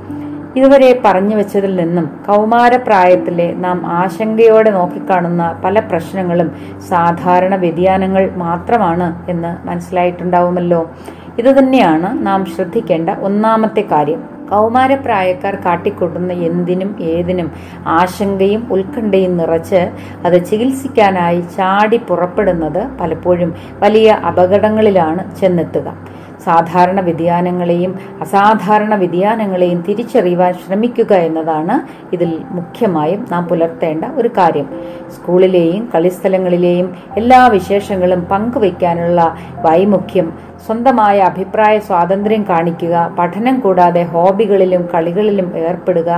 ഇതുവരെ 0.56 1.00
പറഞ്ഞു 1.04 1.36
വെച്ചതിൽ 1.36 1.72
നിന്നും 1.76 2.06
കൗമാരപ്രായത്തിലെ 2.26 3.48
നാം 3.64 3.78
ആശങ്കയോടെ 4.00 4.70
നോക്കിക്കാണുന്ന 4.70 5.44
പല 5.64 5.78
പ്രശ്നങ്ങളും 5.80 6.50
സാധാരണ 6.88 7.54
വ്യതിയാനങ്ങൾ 7.54 8.30
മാത്രമാണ് 8.36 9.08
എന്ന് 9.30 9.52
മനസ്സിലായിട്ടുണ്ടാവുമല്ലോ. 9.66 10.82
ഇത് 11.38 11.50
തന്നെയാണ് 11.58 12.26
നാം 12.26 12.40
ശ്രദ്ധിക്കേണ്ട 12.44 13.10
ഒന്നാമത്തെ 13.28 13.82
കാര്യം. 13.92 14.20
കൗമാരപ്രായക്കാർ 14.50 15.54
കാട്ടിക്കൂട്ടുന്ന 15.64 16.32
എന്തിനും 16.48 16.90
ഏതിനും 17.12 17.48
ആശങ്കയും 17.98 18.62
ഉത്കണ്ഠയും 18.70 19.36
നിറച്ച് 19.36 19.80
അത് 20.26 20.36
ചികിത്സിക്കാനായി 20.48 21.40
ചാടി 21.56 21.98
പുറപ്പെടുന്നത് 22.08 22.82
പലപ്പോഴും 23.00 23.52
വലിയ 23.84 24.10
അപകടങ്ങളിലാണ് 24.30 25.24
ചെന്നെത്തുക. 25.40 25.88
സാധാരണ 26.44 27.00
വ്യതിയാനങ്ങളെയും 27.00 27.92
അസാധാരണ 28.22 28.94
വ്യതിയാനങ്ങളെയും 28.94 29.80
തിരിച്ചറിയുവാൻ 29.88 30.52
ശ്രമിക്കുക 30.52 31.12
എന്നതാണ് 31.28 31.76
ഇതിൽ 32.12 32.32
മുഖ്യമായും 32.50 33.26
നാം 33.32 33.44
പുലർത്തേണ്ട 33.48 34.04
ഒരു 34.14 34.30
കാര്യം. 34.38 34.68
സ്കൂളിലെയും 35.14 35.88
കളിസ്ഥലങ്ങളിലെയും 35.94 36.88
എല്ലാ 37.16 37.40
വിശേഷങ്ങളും 37.46 38.22
പങ്കുവയ്ക്കാനുള്ള 38.30 39.20
വൈമുഖ്യം 39.66 40.28
സ്വന്തമായ 40.66 41.18
അഭിപ്രായ 41.20 41.78
സ്വാതന്ത്ര്യം 41.78 42.42
കാണിക്കുക 42.48 42.94
പഠനം 43.18 43.60
കൂടാതെ 43.60 44.02
ഹോബികളിലും 44.12 44.88
കളികളിലും 44.94 45.48
ഏർപ്പെടുക 45.56 46.10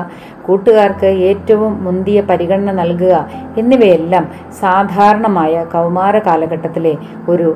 കൂട്ടുകാർക്ക് 0.47 1.11
ഏറ്റവും 1.31 1.85
മുന്തിയ 1.85 2.21
പരിഗണന 2.21 2.73
നൽകുക 2.73 3.14
എന്നിവയെല്ലാം 3.59 4.26
സാധാരണമായ 4.61 5.64
കൗമാര 5.75 6.19
കാലഘട്ടത്തിലെ 6.19 6.95
ഒരു 7.28 7.49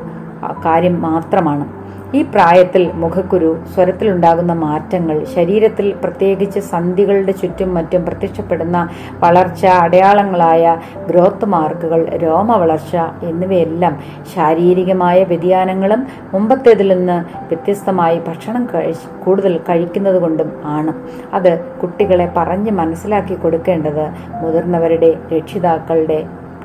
കാര്യം 0.66 0.96
മാത്രമാണ്. 1.02 1.66
ഈ 2.14 2.22
പ്രായത്തിൽ 2.22 2.92
മുഖക്കുരു 2.92 3.56
സ്വരത്തിലുണ്ടാകുന്ന 3.74 4.52
മാറ്റങ്ങൾ 4.52 5.24
ശരീരത്തിൽ 5.24 5.92
പ്രത്യേകിച്ച് 5.92 6.60
സന്ധികളുടെ 6.60 7.32
ചുറ്റും 7.32 7.74
മറ്റും 7.74 8.04
പ്രത്യക്ഷപ്പെടുന്ന 8.04 8.88
വളർച്ച 9.18 9.66
അടയാളങ്ങളായ 9.66 10.76
ഗ്രോത്ത് 11.08 11.44
മാർക്കുകൾ 11.44 12.08
രോമവളർച്ച 12.22 12.96
എന്നിവയെല്ലാം 13.22 13.96
ശാരീരികമായ 14.34 15.24
വ്യതിയാനങ്ങളും 15.24 16.06
മുമ്പത്തേതിൽ 16.32 16.88
നിന്ന് 16.88 17.18
വ്യത്യസ്തമായി 17.48 18.18
ഭക്ഷണം 18.28 18.68
കഴിച്ച് 18.74 19.08
കൂടുതൽ 19.24 19.58
കഴിക്കുന്നത് 19.68 20.16
കൊണ്ടും 20.16 20.50
ആണ്. 20.64 20.94
അത് 21.32 21.52
കുട്ടികളെ 21.82 22.32
പറഞ്ഞ് 22.36 22.70
മനസ്സിലാക്കി 22.70 23.34
കൊടുക്കേണ്ടത് 23.34 24.04
മുതിർന്നവരുടെ 24.42 25.12
രക്ഷിതാക്കളുടെ 25.36 26.20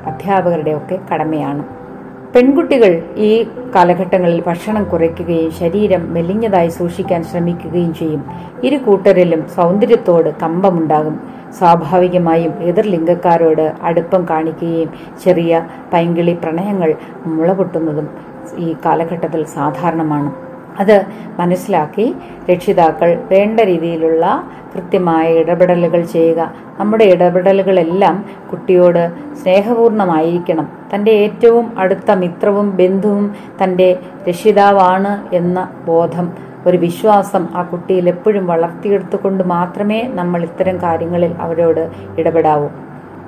അധ്യാപകരുടെ 0.06 0.72
ഒക്കെ 0.74 0.98
കടമയാണ്. 1.12 1.83
പെൺകുട്ടികൾ 2.34 2.92
ഈ 3.16 3.30
കാലഘട്ടങ്ങളിൽ 3.74 4.38
ഭക്ഷണം 4.46 4.84
കുറയ്ക്കുകയും 4.84 5.50
ശരീരം 5.58 6.02
മെലിഞ്ഞതായി 6.14 6.68
സൂക്ഷിക്കാൻ 6.68 7.20
ശ്രമിക്കുകയും 7.22 7.92
ചെയ്യും. 7.94 8.22
ഇരു 8.66 8.78
കൂട്ടരിലും 8.86 9.42
സൗന്ദര്യത്തോട് 9.58 10.28
കമ്പമുണ്ടാകും. 10.42 11.16
സ്വാഭാവികമായും 11.58 12.52
എതിർ 12.70 12.86
ലിംഗക്കാരോട് 12.94 13.66
അടുപ്പം 13.82 14.22
കാണിക്കുകയും 14.30 14.90
ചെറിയ 15.24 15.62
പൈങ്കിളി 15.92 16.34
പ്രണയങ്ങൾ 16.44 16.94
മുളപൊട്ടുന്നതും 17.26 18.08
ഈ 18.58 18.74
കാലഘട്ടത്തിൽ 18.86 19.44
സാധാരണമാണ്. 19.56 20.32
അത് 20.78 21.06
മനസ്സിലാക്കി 21.38 22.14
രക്ഷിതാക്കൾ 22.50 23.10
വേണ്ട 23.30 23.60
രീതിയിലുള്ള 23.60 24.24
കൃത്യമായ 24.74 25.28
ഇടപെടലുകൾ 25.32 26.02
ചെയ്യുക. 26.02 26.54
നമ്മുടെ 26.78 27.04
ഇടപെടലുകളെല്ലാം 27.04 28.24
കുട്ടിയോട് 28.52 29.02
സ്നേഹപൂർണമായിരിക്കണം. 29.34 30.68
തന്റെ 30.94 31.10
ഏറ്റവും 31.10 31.78
അടുത്ത 31.78 32.10
മിത്രവും 32.10 32.76
ബന്ധുവും 32.76 33.34
തന്റെ 33.62 33.98
രക്ഷിതാവാണ് 34.28 35.34
എന്ന 35.34 35.68
ബോധം 35.84 36.28
ഒരു 36.66 36.76
വിശ്വാസം 36.76 37.48
ആ 37.54 37.62
കുട്ടിയിൽ 37.62 38.08
എപ്പോഴും 38.08 38.46
വളർത്തിയെടുത്തുകൊണ്ട് 38.46 39.44
മാത്രമേ 39.44 40.02
നമ്മൾ 40.02 40.42
ഇത്തരം 40.42 40.76
കാര്യങ്ങളിൽ 40.82 41.32
അവരോട് 41.40 41.90
ഇടപെടാവൂ. 42.18 42.68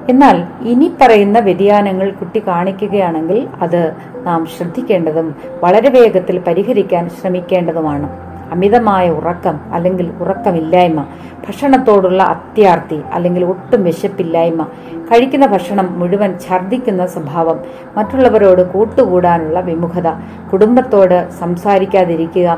എന്നാൽ 0.08 0.36
ഇനി 0.62 0.92
പറയുന്ന 1.00 1.38
വ്യതിയാനങ്ങൾ 1.38 2.10
കുട്ടി 2.10 2.42
കാണിക്കുകയാണെങ്കിൽ 2.46 3.48
അത് 3.62 3.80
നാം 4.26 4.46
ശ്രദ്ധിക്കേണ്ടതും 4.46 5.34
വളരെ 5.62 5.88
വേഗത്തിൽ 5.88 6.38
പരിഹരിക്കാൻ 6.38 7.08
ശ്രമിക്കേണ്ടതുമാണ്. 7.08 8.08
അമിതമായ 8.52 9.10
ഉറക്കം 9.10 9.60
അല്ലെങ്കിൽ 9.72 10.06
ഉറക്കമില്ലായ്മ 10.20 11.00
ഭക്ഷണത്തോടുള്ള 11.46 12.22
അത്യാർത്തി 12.22 13.02
അല്ലെങ്കിൽ 13.12 13.44
ഒട്ടും 13.44 13.84
വിശപ്പില്ലായ്മ 13.84 14.62
കഴിക്കുന്ന 15.10 15.46
ഭക്ഷണം 15.46 15.98
മുഴുവൻ 15.98 16.38
ഛർദ്ദിക്കുന്ന 16.38 17.06
സ്വഭാവം 17.06 17.58
മറ്റുള്ളവരോട് 17.96 18.62
കൂട്ടുകൂടാനുള്ള 18.72 19.60
വിമുഖത 19.60 20.10
കുടുംബത്തോട് 20.52 21.30
സംസാരിക്കാതിരിക്കുക 21.40 22.48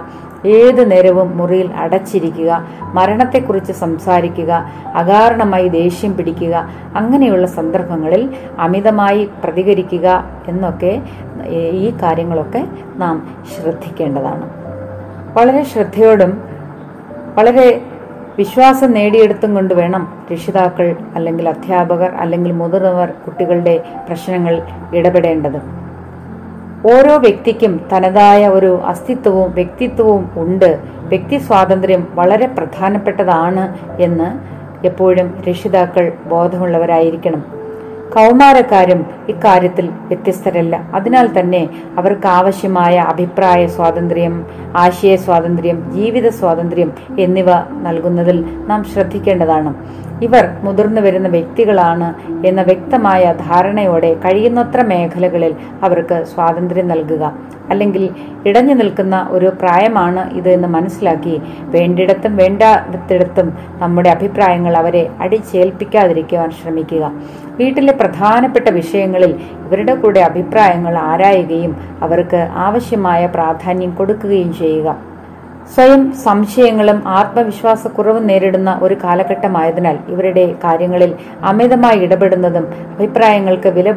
ഏതു 0.46 0.82
നേരവും 0.82 1.38
മുറിയിൽ 1.38 1.72
അടച്ചിരിക്കുക 1.72 2.66
മരണത്തെക്കുറിച്ച് 2.80 3.72
സംസാരിക്കുക 3.72 4.70
അകാരണമായി 4.94 5.68
ദേഷ്യം 5.68 6.16
പിടിക്കുക 6.16 6.68
അങ്ങനെയുള്ള 6.96 7.46
സന്ദർഭങ്ങളിൽ 7.46 8.30
അമിതമായി 8.58 9.30
പ്രതികരിക്കുക 9.44 10.24
എന്നൊക്കെ 10.48 11.02
ഈ 11.70 11.92
കാര്യങ്ങളൊക്കെ 12.02 12.68
നാം 12.96 13.38
ശ്രദ്ധിക്കേണ്ടതാണ്. 13.56 14.46
വളരെ 15.38 15.62
ശ്രദ്ധയോടും 15.62 16.42
വളരെ 17.38 17.82
വിശ്വാസം 18.38 18.92
നേടിയെടുത്തും 18.92 19.54
കൊണ്ട് 19.54 19.74
വേണം 19.74 20.12
രക്ഷിതാക്കൾ 20.32 20.96
അല്ലെങ്കിൽ 21.14 21.48
അധ്യാപകർ 21.48 22.14
അല്ലെങ്കിൽ 22.14 22.52
മുതിർന്നവർ 22.52 23.10
കുട്ടികളുടെ 23.26 23.84
പ്രശ്നങ്ങൾ 24.08 24.62
ഇടപെടേണ്ടത്. 24.94 25.87
ഓരോ 26.86 27.16
വ്യക്തിക്കും 27.16 27.88
തനതായ 27.92 28.48
ഒരു 28.48 28.80
അസ്തിത്വവും 28.84 29.54
വ്യക്തിത്വവും 29.54 30.30
ഉണ്ട്. 30.36 30.78
വ്യക്തി 30.84 31.38
സ്വാതന്ത്ര്യം 31.38 32.08
വളരെ 32.14 32.46
പ്രധാനപ്പെട്ടതാണ് 32.46 33.78
എന്ന് 34.02 34.58
എപ്പോഴും 34.86 35.34
രക്ഷിതാക്കൾ 35.48 36.12
ബോധമുള്ളവരായിരിക്കണം. 36.26 37.57
കൗമാരക്കാരും 38.18 39.00
ഇക്കാര്യത്തിൽ 39.32 39.86
വ്യത്യസ്തരല്ല. 40.10 40.74
അതിനാൽ 40.98 41.26
തന്നെ 41.38 41.60
അവർക്ക് 42.00 42.28
ആവശ്യമായ 42.38 42.94
അഭിപ്രായ 43.12 43.60
സ്വാതന്ത്ര്യം 43.76 44.34
ആശയ 44.84 45.14
സ്വാതന്ത്ര്യം 45.24 45.78
ജീവിത 45.96 46.28
സ്വാതന്ത്ര്യം 46.38 46.90
എന്നിവ 47.24 47.50
നൽകുന്നതിൽ 47.86 48.38
നാം 48.70 48.80
ശ്രദ്ധിക്കേണ്ടതാണ്. 48.92 49.72
ഇവർ 50.26 50.44
മുതിർന്നു 50.64 51.00
വരുന്ന 51.06 51.28
വ്യക്തികളാണ് 51.34 52.08
എന്ന 52.48 52.60
വ്യക്തമായ 52.70 53.24
ധാരണയോടെ 53.46 54.10
കഴിയുന്നത്ര 54.24 54.82
മേഖലകളിൽ 54.92 55.52
അവർക്ക് 55.86 56.16
സ്വാതന്ത്ര്യം 56.32 56.88
നൽകുക. 56.94 57.24
അല്ലെങ്കിൽ 57.70 58.04
ഇടഞ്ഞു 58.46 58.74
നിൽക്കുന്ന 58.74 59.16
ഒരു 59.30 59.48
പ്രായമാണ് 59.60 60.22
ഇത് 60.30 60.48
എന്ന് 60.48 60.68
മനസ്സിലാക്കി 60.68 61.34
വേണ്ടിടത്തും 61.74 62.36
വേണ്ടാത്തിടത്തും 62.36 63.48
നമ്മുടെ 63.78 64.10
അഭിപ്രായങ്ങൾ 64.10 64.76
അവരെ 64.76 65.04
അടിച്ചേൽപ്പിക്കാതിരിക്കുവാൻ 65.20 66.50
ശ്രമിക്കുക. 66.50 67.04
വീട്ടിലെ 67.58 67.92
പ്രധാനപ്പെട്ട 67.92 68.68
വിഷയങ്ങളിൽ 68.68 69.34
ഇവരുടെ 69.66 69.94
കൂടെ 69.94 70.20
അഭിപ്രായങ്ങൾ 70.20 70.96
ആരായുകയും 71.10 71.76
അവർക്ക് 72.02 72.48
ആവശ്യമായ 72.66 73.26
പ്രാധാന്യം 73.26 73.92
കൊടുക്കുകയും 73.94 74.52
ചെയ്യുക. 74.52 74.96
സ്വയം 75.74 76.02
സംശയങ്ങളും 76.26 76.98
ആത്മവിശ്വാസക്കുറവും 77.06 78.26
നേരിടുന്ന 78.26 78.70
ഒരു 78.82 78.96
കാലഘട്ടമായതിനാൽ 79.04 79.96
ഇവരുടെ 80.08 80.44
കാര്യങ്ങളിൽ 80.64 81.10
അമിതമായി 81.50 81.98
ഇടപെടുന്നതും 82.06 82.64
അഭിപ്രായങ്ങൾക്ക് 82.94 83.68
വില 83.68 83.90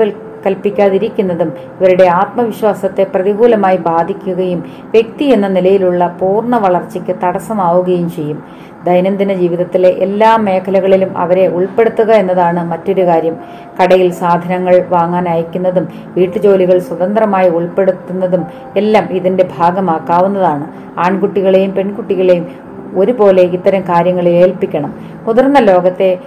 കൽപ്പിക്കാതിരിക്കുന്നതും 0.45 1.49
ഇവരുടെ 1.79 2.07
ആത്മവിശ്വാസത്തെ 2.21 3.03
പ്രതികൂലമായി 3.03 3.77
ബാധിക്കുകയും 3.77 4.59
വ്യക്തി 4.91 5.25
എന്ന 5.25 5.47
നിലയിലുള്ള 5.47 6.07
പൂർണ 6.21 6.55
വളർച്ചയ്ക്ക് 6.57 7.15
തടസ്സമാവുകയും 7.23 8.09
ചെയ്യും. 8.09 8.39
ദൈനംദിന 8.83 9.33
ജീവിതത്തിലെ 9.33 9.89
എല്ലാ 10.05 10.37
മേഖലകളിലും 10.37 11.17
അവരെ 11.17 11.47
ഉൾപ്പെടുത്തുക 11.47 12.11
എന്നതാണ് 12.11 12.61
മറ്റൊരു 12.69 13.03
കാര്യം. 13.07 13.35
കടയിൽ 13.79 14.11
സാധനങ്ങൾ 14.11 14.75
വാങ്ങാൻ 14.89 15.29
അയക്കുന്നതും 15.29 15.87
വീട്ടുജോലികൾ 16.17 16.79
സ്വതന്ത്രമായി 16.79 17.49
ഉൾപ്പെടുത്തുന്നതും 17.49 18.45
എല്ലാം 18.75 19.07
ഇതിന്റെ 19.11 19.45
ഭാഗമാക്കാവുന്നതാണ്. 19.57 20.65
ആൺകുട്ടികളെയും 20.99 21.71
പെൺകുട്ടികളെയും 21.75 22.47
ഒരുപോലെ 22.95 23.43
ഇത്തരം 23.43 23.81
കാര്യങ്ങളെ 23.81 24.31
ഏൽപ്പിക്കണം. 24.31 24.95
മുതിർന്ന 25.23 25.59
ലോകത്തെ 25.59 26.19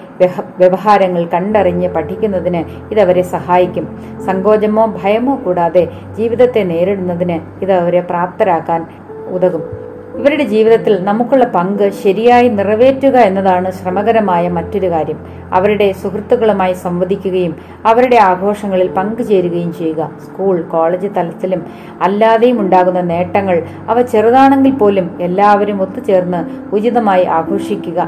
വ്യവഹാരങ്ങൾ 0.58 1.24
കണ്ടറിഞ്ഞ് 1.24 1.88
പഠിക്കുന്നതിന് 1.88 2.92
ഇതവരെ 2.92 3.22
സഹായിക്കും. 3.22 3.98
സങ്കോചമോ 4.26 4.94
ഭയമോ 5.02 5.40
കൂടാതെ 5.44 5.88
ജീവിതത്തെ 6.12 6.60
നേരിടുന്നതിന് 6.60 7.64
ഇതവരെ 7.64 8.00
പ്രാപ്തരാക്കാൻ 8.00 8.86
ഉതകും. 9.28 9.83
ഇവരുടെ 10.18 10.44
ജീവിതത്തിൽ 10.44 10.94
നമുക്കുള്ള 11.06 11.44
പങ്ക് 11.54 11.84
ശരിയായി 12.02 12.48
നിറവേറ്റുക 12.48 13.16
എന്നതാണ് 13.28 13.68
ശ്രമകരമായ 13.78 14.44
മറ്റൊരു 14.48 14.88
കാര്യം. 14.92 15.18
അവരുടെ 15.56 15.88
സുഹൃത്തുക്കളുമായി 16.02 16.74
സംവദിക്കുകയും 16.84 17.54
അവരുടെ 17.90 18.18
ആഘോഷങ്ങളിൽ 18.30 18.88
പങ്കുചേരുകയും 18.98 19.72
ചെയ്യുക. 19.78 20.10
സ്കൂൾ 20.24 20.56
കോളേജ് 20.74 21.10
തലത്തിലും 21.16 21.62
അല്ലാതെയും 22.08 22.60
ഉണ്ടാകുന്ന 22.60 23.00
നേട്ടങ്ങൾ 23.12 23.58
അവ 23.88 23.96
ചെറുതാണെങ്കിൽ 24.12 24.76
പോലും 24.82 25.08
എല്ലാവരും 25.20 25.80
ഒത്തുചേർന്ന് 25.82 26.42
ഉചിതമായി 26.76 27.24
ആഘോഷിക്കുക. 27.38 28.00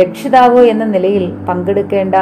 രക്ഷിതാവ് 0.00 0.66
എന്ന 0.66 0.84
നിലയിൽ 0.84 1.32
പങ്കെടുക്കേണ്ട 1.48 2.14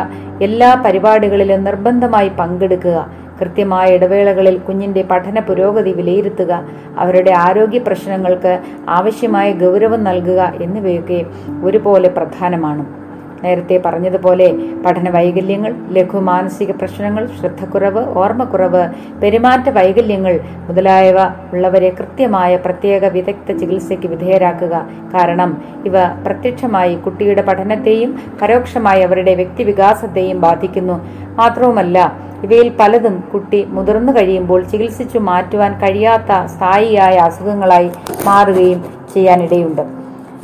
എല്ലാ 0.43 0.83
പരിപാടികളിലും 0.85 1.65
നിർബന്ധമായി 1.65 2.29
പങ്കെടുക്കുക. 2.29 3.11
കൃത്യമായ 3.41 3.89
ഇടവേളകളിൽ 3.89 4.59
കുഞ്ഞിന്റെ 4.59 5.03
പഠന 5.03 5.41
പുരോഗതി 5.41 5.93
വിലയിരുത്തുക. 5.93 6.65
അവരുടെ 6.99 7.31
ആരോഗ്യ 7.31 7.79
പ്രശ്നങ്ങൾക്ക് 7.79 8.61
ആവശ്യമായ 8.89 9.53
ഗൗരവം 9.53 10.05
നൽകുക 10.05 10.53
എന്നിവയൊക്കെ 10.63 11.25
ഒരുപോലെ 11.65 12.09
പ്രധാനമാണ്. 12.09 13.10
നേരത്തെ 13.45 13.81
പറഞ്ഞതുപോലെ 13.85 14.49
പഠന 14.85 15.11
വൈകല്യങ്ങൾ 15.11 15.75
ലഘു 15.97 16.19
മാനസിക 16.19 16.71
പ്രശ്നങ്ങൾ 16.71 17.27
ശ്രദ്ധക്കുറവ് 17.27 18.03
ഓർമ്മക്കുറവ് 18.23 18.83
പെരുമാറ്റ 19.23 19.69
വൈകല്യങ്ങൾ 19.69 20.41
മുതലായവ 20.69 21.19
ഉള്ളവരെ 21.53 21.91
കൃത്യമായ 21.91 22.57
പ്രത്യേക 22.57 23.05
വിദഗ്ധ 23.17 23.53
ചികിത്സയ്ക്ക് 23.53 24.07
വിധേയരാക്കുക. 24.07 24.75
കാരണം 25.15 25.63
ഇവ 25.85 26.05
പ്രത്യക്ഷമായി 26.27 26.97
കുട്ടിയുടെ 26.97 27.43
പഠനത്തെയും 27.43 28.11
പരോക്ഷമായി 28.43 29.03
അവരുടെ 29.03 29.35
വ്യക്തിവികാസത്തെയും 29.35 30.41
ബാധിക്കുന്നു. 30.41 30.99
മാത്രവുമല്ല 31.39 31.99
ഇവയിൽ 32.43 32.69
പലതും 32.81 33.17
കുട്ടി 33.33 33.59
മുതിർന്നു 33.77 34.13
കഴിയുമ്പോൾ 34.17 34.61
ചികിത്സിച്ചു 34.63 35.19
മാറ്റുവാൻ 35.19 35.73
കഴിയാത്ത 35.83 36.47
സ്ഥായിയായ 36.47 37.17
അസുഖങ്ങളായി 37.29 37.91
മാറുകയും 38.27 38.81
ചെയ്യാനിടയുണ്ട്. 39.15 40.00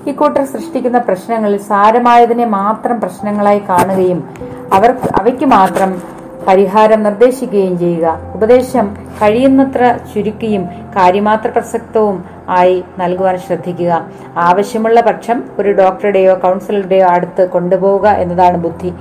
ഇക്കൂട്ടർ 0.08 0.44
സൃഷ്ടിക്കുന്ന 0.44 0.98
പ്രശ്നങ്ങളിൽ 0.98 1.58
സാരമായതിനെ 1.58 2.46
മാത്രം 2.46 3.00
പ്രശ്നങ്ങളായി 3.00 3.58
കാണുകയും 3.58 4.30
അവർക്ക് 4.72 5.20
അവയ്ക്ക് 5.20 5.44
മാത്രം 5.44 6.02
പരിഹാരം 6.48 7.02
നിർദ്ദേശിക്കുകയും 7.02 7.78
ചെയ്യുക. 7.78 8.18
ഉപദേശം 8.34 8.96
കഴിയുന്നത്ര 9.22 9.96
ചുരുക്കിയും 10.14 10.64
കാര്യമാത്ര 10.66 11.48
പ്രസക്തവും 11.48 12.24
ആയി 12.48 12.84
നൽകുവാൻ 12.98 13.38
ശ്രദ്ധിക്കുക. 13.38 14.06
ആവശ്യമുള്ള 14.36 15.00
പക്ഷം 15.00 15.42
ഒരു 15.58 15.72
ഡോക്ടറുടെയോ 15.72 16.34
കൗൺസിലറുടെയോ 16.34 17.06
അടുത്ത് 17.06 17.50
കൊണ്ടുപോവുക 17.50 18.08
എന്നതാണ് 18.08 18.56
ബുദ്ധി. 18.56 18.92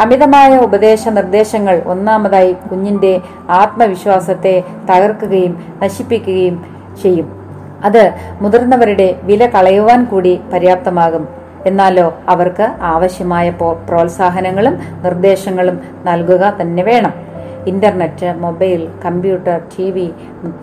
അമിതമായ 0.00 0.56
ഉപദേശ 0.56 1.08
നിർദ്ദേശങ്ങൾ 1.08 1.82
ഒന്നാമതായി 1.86 2.52
കുഞ്ഞിന്റെ 2.52 3.20
ആത്മവിശ്വാസത്തെ 3.50 4.64
തകർക്കുകയും 4.90 5.78
നശിപ്പിക്കുകയും 5.82 6.64
ചെയ്യും. 7.02 7.41
അത് 7.84 8.12
മുതിർന്നവരുടെ 8.40 9.16
വില 9.22 9.46
കളയുവാൻ 9.46 10.04
കൂടി 10.04 10.40
പര്യാപ്തമാകും. 10.52 11.28
എന്നാലോ 11.66 12.14
അവർക്ക് 12.28 12.68
ആവശ്യമായ 12.80 13.50
പ്രോത്സാഹനങ്ങളും 13.88 14.78
നിർദ്ദേശങ്ങളും 15.04 15.80
നൽകുക 16.04 16.58
തന്നെ 16.60 16.82
വേണം. 16.82 17.14
Internet 17.66 18.34
mobile 18.38 18.88
computer 19.04 19.60
T 19.74 19.90
V 19.90 20.10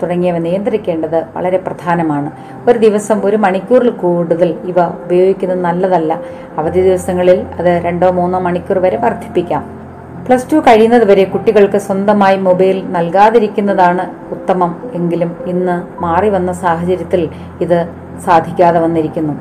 തുടങ്ങിയവ 0.02 0.38
നിയന്ത്രിക്കേണ്ടത് 0.38 1.24
വളരെ 1.36 1.58
പ്രധാനമാണ്. 1.58 2.30
ഒരു 2.68 2.78
ദിവസം 2.78 3.20
ഒരു 3.24 3.36
മണിക്കൂറിൽ 3.36 3.90
കൂടുതൽ 3.90 4.54
ഇവ 4.64 4.84
ഉപയോഗിക്കുന്നത് 5.04 5.60
നല്ലതല്ല. 5.60 6.20
അവധി 6.58 6.80
ദിവസങ്ങളിൽ 6.80 7.46
അത് 7.58 7.82
രണ്ടോ 7.84 8.10
മൂന്നോ 8.10 8.38
മണിക്കൂർ 8.38 8.78
വരെ 8.78 8.96
വർദ്ധിപ്പിക്കാം. 8.96 9.79
പ്ലസ് 10.26 10.52
ടു 10.52 10.56
കഴിയുന്നതുവരെ 10.56 11.24
കുട്ടികൾക്ക് 11.24 11.78
സ്വന്തമായി 11.78 12.36
മൊബൈൽ 12.36 12.84
നൽകാതിരിക്കുന്നതാണ് 12.86 14.04
ഉത്തമം 14.30 14.72
എങ്കിലും 14.94 15.36
ഇന്ന് 15.46 16.02
മാറി 16.02 16.28
വന്ന 16.28 16.52
സാഹചര്യത്തിൽ 16.52 17.28
ഇത് 17.60 17.88
സാധിക്കാതെ 18.24 18.80
വന്നിരിക്കുന്നു. 18.80 19.34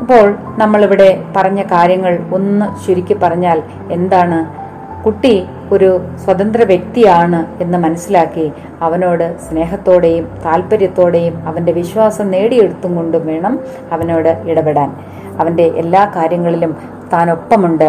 അപ്പോൾ 0.00 0.38
നമ്മളിവിടെ 0.58 1.24
പറഞ്ഞ 1.36 1.62
കാര്യങ്ങൾ 1.62 2.18
ഒന്ന് 2.32 2.86
ചുരുക്കി 2.86 3.14
പറഞ്ഞാൽ 3.14 3.62
എന്താണ്? 3.90 4.66
കുട്ടി 5.04 5.46
ഒരു 5.72 6.00
സ്വതന്ത്ര 6.24 6.62
വ്യക്തിയാണ് 6.64 7.62
എന്ന് 7.62 7.78
മനസ്സിലാക്കി 7.78 8.52
അവനോട് 8.80 9.36
സ്നേഹത്തോടെയും 9.38 10.28
താല്പര്യത്തോടെയും 10.44 11.48
അവന്റെ 11.48 11.72
വിശ്വാസം 11.72 12.30
നേടിയെടുത്തും 12.30 12.96
കൊണ്ടും 12.96 13.26
വേണം 13.26 13.60
അവനോട് 13.92 14.42
ഇടപെടാൻ. 14.48 14.90
അവന്റെ 15.38 15.62
എല്ലാ 15.62 16.12
കാര്യങ്ങളിലും 16.16 16.76
താൻ 17.12 17.30
ഒപ്പമുണ്ട് 17.30 17.88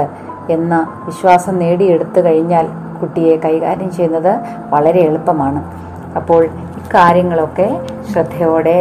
എന്ന 0.49 1.03
വിശ്വാസം 1.05 1.59
നേടിയെടുത്തു 1.59 2.19
കഴിഞ്ഞാൽ 2.19 2.67
കുട്ടിയെ 3.01 3.35
കൈകാര്യം 3.37 3.91
ചെയ്യുന്നത് 3.91 4.33
വളരെ 4.69 4.99
എളുപ്പമാണ്. 4.99 5.61
അപ്പോൾ 6.15 6.43
ഇക്കാര്യങ്ങളൊക്കെ 6.79 7.81
ശ്രദ്ധയോടെ 8.11 8.77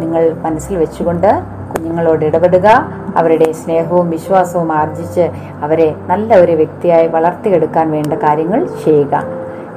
നിങ്ങൾ 0.00 0.34
മനസ്സിൽ 0.42 0.76
വെച്ചുകൊണ്ട് 0.76 1.30
കുഞ്ഞുങ്ങളോട് 1.72 2.24
ഇടപെടുക. 2.24 2.68
അവരുടെ 3.16 3.52
സ്നേഹവും 3.52 4.10
വിശ്വാസവും 4.10 4.72
ആർജിച്ച് 4.72 5.30
അവരെ 5.62 5.94
നല്ല 6.06 6.34
ഒരു 6.34 6.52
വ്യക്തിയായി 6.52 7.08
വളർത്തിയെടുക്കാൻ 7.08 7.90
വേണ്ട 7.90 8.12
കാര്യങ്ങൾ 8.12 8.66
ചെയ്യുക. 8.84 9.24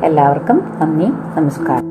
എല്ലാവർക്കും 0.03 0.59
നന്ദി 0.81 1.09
നമസ്കാരം. 1.35 1.90